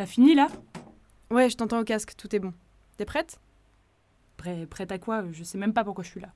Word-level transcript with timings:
T'as 0.00 0.06
fini 0.06 0.34
là? 0.34 0.48
Ouais, 1.30 1.50
je 1.50 1.58
t'entends 1.58 1.78
au 1.78 1.84
casque, 1.84 2.14
tout 2.16 2.34
est 2.34 2.38
bon. 2.38 2.54
T'es 2.96 3.04
prête? 3.04 3.38
Prêt, 4.38 4.64
prête 4.64 4.90
à 4.92 4.98
quoi? 4.98 5.30
Je 5.30 5.44
sais 5.44 5.58
même 5.58 5.74
pas 5.74 5.84
pourquoi 5.84 6.02
je 6.02 6.08
suis 6.08 6.22
là. 6.22 6.32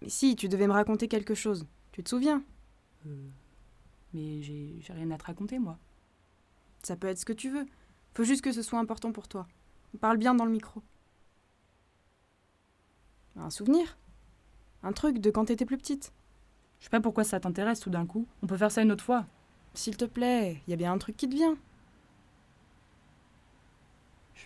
Mais 0.00 0.08
si, 0.08 0.36
tu 0.36 0.48
devais 0.48 0.68
me 0.68 0.72
raconter 0.72 1.08
quelque 1.08 1.34
chose. 1.34 1.66
Tu 1.90 2.04
te 2.04 2.08
souviens? 2.08 2.44
Euh, 3.08 3.28
mais 4.14 4.40
j'ai 4.42 4.76
j'ai 4.78 4.92
rien 4.92 5.10
à 5.10 5.18
te 5.18 5.24
raconter, 5.24 5.58
moi. 5.58 5.80
Ça 6.84 6.94
peut 6.94 7.08
être 7.08 7.18
ce 7.18 7.24
que 7.24 7.32
tu 7.32 7.50
veux. 7.50 7.66
Faut 8.14 8.22
juste 8.22 8.40
que 8.40 8.52
ce 8.52 8.62
soit 8.62 8.78
important 8.78 9.10
pour 9.10 9.26
toi. 9.26 9.48
Parle 10.00 10.18
bien 10.18 10.36
dans 10.36 10.44
le 10.44 10.52
micro. 10.52 10.80
Un 13.34 13.50
souvenir? 13.50 13.98
Un 14.84 14.92
truc 14.92 15.18
de 15.18 15.32
quand 15.32 15.46
t'étais 15.46 15.66
plus 15.66 15.76
petite? 15.76 16.12
Je 16.78 16.84
sais 16.84 16.90
pas 16.90 17.00
pourquoi 17.00 17.24
ça 17.24 17.40
t'intéresse 17.40 17.80
tout 17.80 17.90
d'un 17.90 18.06
coup. 18.06 18.28
On 18.44 18.46
peut 18.46 18.56
faire 18.56 18.70
ça 18.70 18.80
une 18.80 18.92
autre 18.92 19.02
fois. 19.02 19.26
S'il 19.74 19.96
te 19.96 20.04
plaît, 20.04 20.62
y 20.68 20.72
a 20.72 20.76
bien 20.76 20.92
un 20.92 20.98
truc 20.98 21.16
qui 21.16 21.28
te 21.28 21.34
vient. 21.34 21.56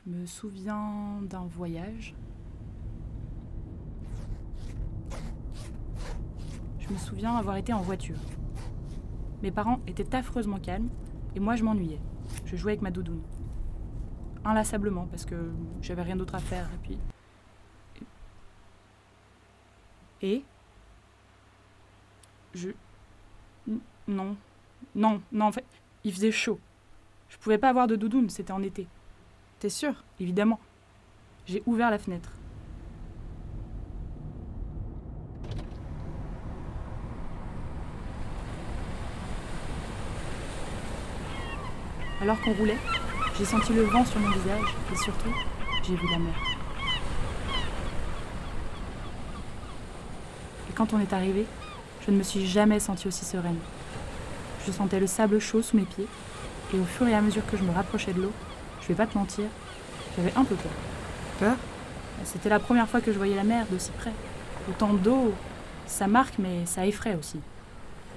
Je 0.07 0.13
me 0.13 0.25
souviens 0.25 1.21
d'un 1.23 1.47
voyage. 1.47 2.15
Je 6.79 6.89
me 6.89 6.97
souviens 6.97 7.35
avoir 7.35 7.57
été 7.57 7.73
en 7.73 7.81
voiture. 7.81 8.19
Mes 9.43 9.51
parents 9.51 9.81
étaient 9.89 10.15
affreusement 10.15 10.61
calmes 10.61 10.91
et 11.35 11.41
moi 11.41 11.57
je 11.57 11.65
m'ennuyais. 11.65 11.99
Je 12.45 12.55
jouais 12.55 12.73
avec 12.73 12.83
ma 12.83 12.93
doudoune. 12.93 13.23
Inlassablement 14.45 15.07
parce 15.07 15.25
que 15.25 15.51
j'avais 15.83 16.03
rien 16.03 16.15
d'autre 16.15 16.37
à 16.37 16.41
faire 16.41 16.71
et 16.73 16.79
puis. 16.85 16.99
Et? 20.23 20.45
Je. 22.55 22.71
Non. 24.07 24.37
Non, 24.95 25.21
non, 25.33 25.47
en 25.47 25.53
fait, 25.53 25.65
il 26.05 26.13
faisait 26.13 26.31
chaud. 26.31 26.61
Je 27.29 27.39
pouvais 27.39 27.59
pas 27.59 27.71
avoir 27.71 27.89
de 27.89 27.97
doudoune, 27.97 28.31
c'était 28.31 28.53
en 28.53 28.63
été. 28.63 28.87
T'es 29.59 29.71
sûr? 29.71 29.95
Évidemment. 30.21 30.61
J'ai 31.47 31.63
ouvert 31.65 31.91
la 31.91 31.99
fenêtre. 31.99 32.31
Alors 42.21 42.41
qu'on 42.41 42.53
roulait, 42.55 42.79
j'ai 43.39 43.45
senti 43.45 43.73
le 43.73 43.83
vent 43.83 44.05
sur 44.05 44.19
mon 44.21 44.31
visage 44.31 44.75
et 44.93 44.97
surtout, 44.97 45.33
j'ai 45.85 45.95
vu 45.95 46.07
la 46.11 46.19
mer. 46.19 46.35
Et 50.69 50.73
quand 50.75 50.93
on 50.93 50.99
est 50.99 51.13
arrivé, 51.13 51.47
je 52.05 52.11
ne 52.11 52.17
me 52.17 52.23
suis 52.23 52.47
jamais 52.47 52.81
sentie 52.81 53.07
aussi 53.09 53.25
sereine. 53.25 53.59
Je 54.67 54.73
sentais 54.73 54.99
le 54.99 55.07
sable 55.07 55.39
chaud 55.39 55.63
sous 55.63 55.77
mes 55.77 55.85
pieds 55.85 56.09
et 56.75 56.79
au 56.79 56.85
fur 56.85 57.07
et 57.07 57.15
à 57.15 57.21
mesure 57.21 57.47
que 57.47 57.57
je 57.57 57.63
me 57.63 57.71
rapprochais 57.71 58.13
de 58.13 58.23
l'eau, 58.23 58.33
je 58.87 58.93
vais 58.93 58.97
pas 58.97 59.07
te 59.07 59.19
mentir, 59.19 59.47
j'avais 60.17 60.33
un 60.37 60.45
peu 60.45 60.55
peur. 60.55 60.71
Peur? 61.41 61.57
C'était 62.23 62.49
la 62.49 62.61
première 62.61 62.89
fois 62.89 63.01
que 63.01 63.13
je 63.13 63.19
voyais 63.19 63.35
la 63.35 63.43
mer 63.43 63.67
de 63.69 63.79
si 63.79 63.91
près. 63.91 64.13
Autant 64.71 64.93
d'eau, 64.93 65.35
ça 65.87 66.07
marque, 66.07 66.39
mais 66.39 66.65
ça 66.67 66.87
effraie 66.87 67.17
aussi. 67.17 67.41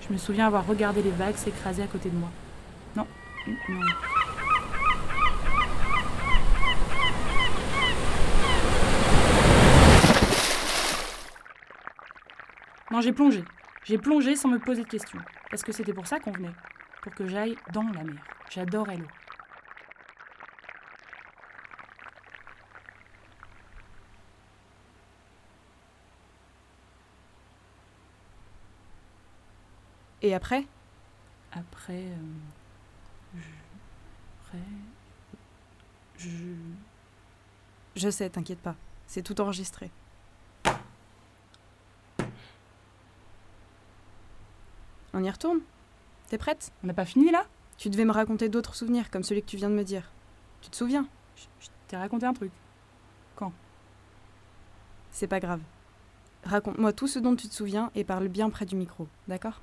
Je 0.08 0.14
me 0.14 0.20
souviens 0.20 0.46
avoir 0.46 0.68
regardé 0.68 1.02
les 1.02 1.10
vagues 1.10 1.36
s'écraser 1.36 1.82
à 1.82 1.88
côté 1.88 2.10
de 2.10 2.16
moi. 2.16 2.30
Non, 2.96 3.08
non. 3.48 3.80
Non, 12.92 13.02
j'ai 13.02 13.12
plongé. 13.12 13.44
J'ai 13.86 13.98
plongé 13.98 14.36
sans 14.36 14.50
me 14.50 14.60
poser 14.60 14.84
de 14.84 14.88
questions. 14.88 15.20
Parce 15.50 15.64
que 15.64 15.72
c'était 15.72 15.94
pour 15.94 16.06
ça 16.06 16.20
qu'on 16.20 16.32
venait. 16.32 16.54
Pour 17.02 17.14
que 17.16 17.28
j'aille 17.28 17.56
dans 17.74 17.84
la 17.84 18.04
mer. 18.04 18.22
J'adorais 18.52 18.98
l'eau. 18.98 19.08
Et 30.22 30.34
après? 30.34 30.66
Après, 31.52 32.04
euh, 32.04 32.16
je, 33.36 33.50
après, 34.42 34.60
je, 36.18 36.30
Je 37.96 38.10
sais, 38.10 38.30
t'inquiète 38.30 38.60
pas. 38.60 38.76
C'est 39.08 39.24
tout 39.24 39.40
enregistré. 39.42 39.92
On 45.14 45.24
y 45.24 45.30
retourne? 45.30 45.62
T'es 46.28 46.38
prête? 46.38 46.72
On 46.84 46.88
n'a 46.88 46.94
pas 46.94 47.06
fini 47.06 47.32
là? 47.32 47.46
Tu 47.78 47.90
devais 47.90 48.06
me 48.06 48.12
raconter 48.12 48.50
d'autres 48.50 48.76
souvenirs 48.76 49.10
comme 49.10 49.24
celui 49.24 49.42
que 49.42 49.48
tu 49.48 49.58
viens 49.58 49.70
de 49.70 49.76
me 49.76 49.84
dire. 49.84 50.12
Tu 50.62 50.70
te 50.70 50.76
souviens? 50.76 51.08
Je, 51.36 51.46
je 51.62 51.70
t'ai 51.88 51.98
raconté 51.98 52.26
un 52.26 52.34
truc. 52.34 52.52
C'est 55.12 55.28
pas 55.28 55.40
grave. 55.40 55.62
Raconte-moi 56.44 56.94
tout 56.94 57.08
ce 57.08 57.20
dont 57.20 57.36
tu 57.36 57.48
te 57.48 57.54
souviens 57.54 57.92
et 57.96 58.04
parle 58.04 58.28
bien 58.28 58.50
près 58.50 58.66
du 58.66 58.76
micro, 58.76 59.08
d'accord? 59.28 59.62